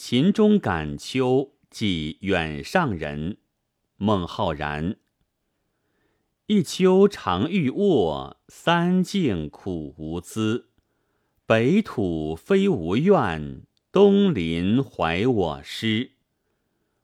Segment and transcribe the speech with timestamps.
[0.00, 3.38] 秦中感秋，即远上人。
[3.96, 4.94] 孟浩然。
[6.46, 10.68] 一秋常欲卧，三径苦无资。
[11.46, 16.12] 北土非吾愿，东林怀我师。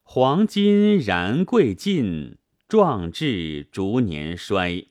[0.04, 2.38] 黄金燃贵尽，
[2.68, 4.86] 壮志逐年衰。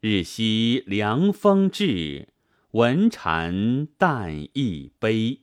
[0.00, 2.28] 日夕凉风至，
[2.70, 5.42] 闻蝉但亦悲。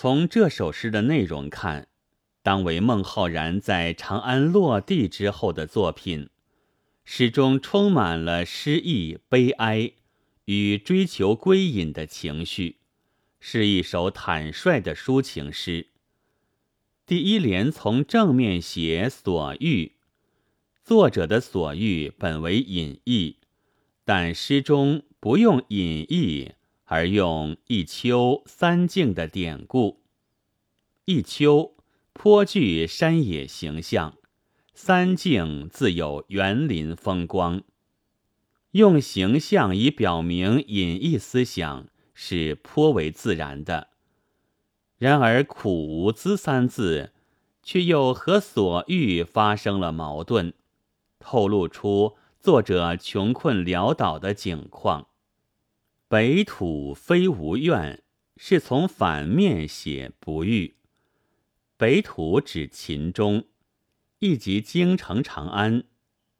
[0.00, 1.88] 从这首诗的内容看，
[2.44, 6.30] 当为孟浩然在长安落地之后的作品。
[7.04, 9.94] 诗中充满了诗意、悲哀
[10.44, 12.76] 与追求归隐的情绪，
[13.40, 15.88] 是一首坦率的抒情诗。
[17.04, 19.96] 第一联从正面写所欲，
[20.84, 23.38] 作者的所欲本为隐逸，
[24.04, 26.52] 但诗中不用隐逸。
[26.90, 30.00] 而用一秋三径的典故，
[31.04, 31.76] 一秋
[32.14, 34.16] 颇具山野形象，
[34.72, 37.62] 三径自有园林风光。
[38.70, 43.88] 用形象以表明隐逸思想是颇为自然的。
[44.96, 47.12] 然而“苦无资”三字，
[47.62, 50.54] 却又和所欲发生了矛盾，
[51.18, 55.08] 透露出作者穷困潦倒的境况。
[56.10, 58.02] 北土非无怨，
[58.38, 60.76] 是从反面写不遇。
[61.76, 63.44] 北土指秦中，
[64.18, 65.84] 亦即京城长安，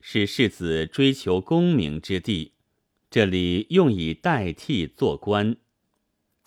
[0.00, 2.54] 是世子追求功名之地。
[3.10, 5.58] 这里用以代替做官，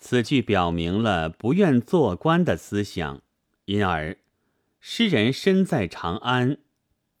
[0.00, 3.22] 此句表明了不愿做官的思想，
[3.66, 4.18] 因而
[4.80, 6.58] 诗人身在长安，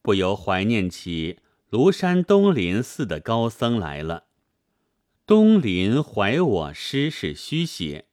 [0.02, 1.38] 不由怀念起
[1.70, 4.24] 庐山东林寺的高僧来了。
[5.32, 8.04] 东林怀我师是虚写，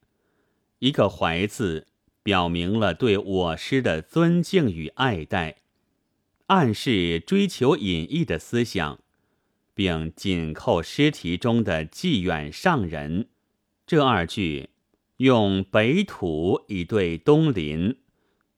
[0.79, 1.87] 一个怀字
[2.23, 5.57] 表明了对我师的尊敬与爱戴，
[6.45, 8.99] 暗示追求隐逸的思想，
[9.73, 13.27] 并紧扣诗题中的寄远上人。
[13.85, 14.69] 这二句
[15.17, 17.97] 用北土以对东林，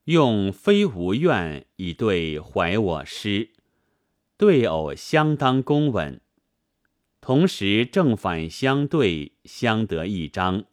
[0.04, 3.50] 用非无怨以对怀我师，
[4.38, 6.22] 对偶相当工稳。
[7.22, 10.66] 同时正反相对，相得益彰，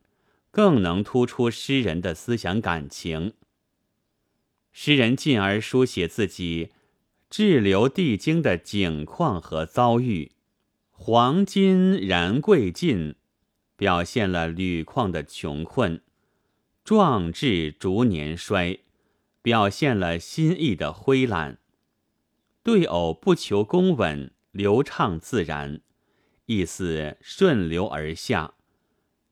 [0.50, 3.34] 更能突出诗人的思想感情。
[4.72, 6.70] 诗人进而书写自己
[7.28, 10.32] 滞留帝京的景况和遭遇。
[10.90, 13.14] 黄金燃贵尽，
[13.76, 15.98] 表现了铝矿的穷困；
[16.82, 18.80] 壮志逐年衰，
[19.42, 21.58] 表现了心意的灰懒。
[22.62, 25.82] 对偶不求工稳，流畅自然。
[26.48, 28.54] 意思顺流而下，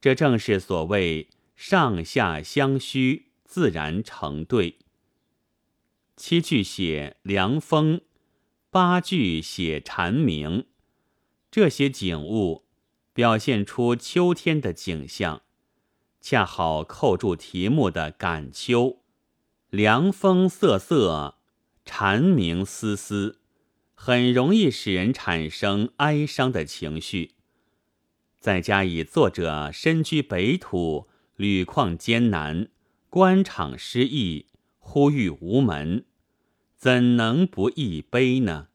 [0.02, 4.76] 这正是所谓上下相虚，自然成对。
[6.14, 8.02] 七句写凉风，
[8.70, 10.66] 八句写蝉鸣，
[11.50, 12.66] 这些景物
[13.14, 15.40] 表现出秋天的景象，
[16.20, 19.00] 恰好扣住题目的感秋。
[19.70, 21.38] 凉风瑟瑟，
[21.86, 23.40] 蝉鸣嘶嘶。
[23.98, 27.32] 很容易使人产生哀伤的情绪，
[28.38, 32.68] 再加以作者身居北土，屡况艰难，
[33.10, 34.46] 官场失意，
[34.78, 36.04] 呼吁无门，
[36.76, 38.68] 怎能不易悲呢？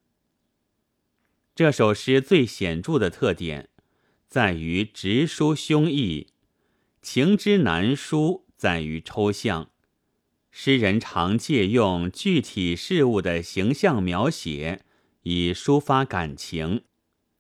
[1.56, 3.70] 这首诗最显著的特点
[4.28, 6.28] 在于直抒胸臆，
[7.02, 9.70] 情之难抒在于抽象。
[10.50, 14.84] 诗人常借用具体事物的形象描写。
[15.24, 16.84] 以抒发感情、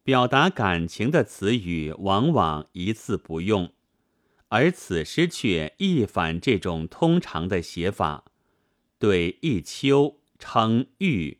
[0.03, 3.71] 表达感情的词语，往往一字不用，
[4.49, 8.25] 而此诗却一反这种通常的写法，
[8.99, 11.39] 对一秋称郁，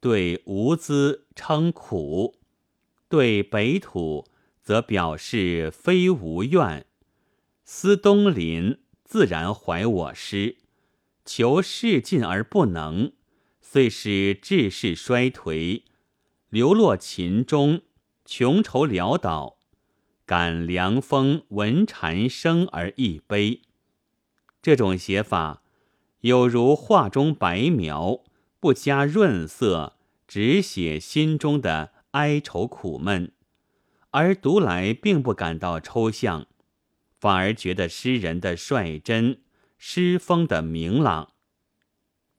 [0.00, 2.36] 对无资称苦，
[3.08, 4.26] 对北土
[4.62, 6.84] 则表示非无怨，
[7.64, 10.58] 思东林自然怀我师，
[11.24, 13.12] 求事进而不能。
[13.70, 15.82] 遂使志士衰颓，
[16.48, 17.82] 流落秦中，
[18.24, 19.58] 穷愁潦倒，
[20.24, 23.60] 感凉风闻蝉声而一悲。
[24.62, 25.62] 这种写法，
[26.20, 28.24] 有如画中白描，
[28.58, 33.32] 不加润色，只写心中的哀愁苦闷，
[34.12, 36.46] 而读来并不感到抽象，
[37.20, 39.42] 反而觉得诗人的率真，
[39.76, 41.34] 诗风的明朗。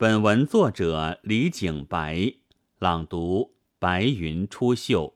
[0.01, 2.35] 本文作者李景白，
[2.79, 5.15] 朗读：白云出岫。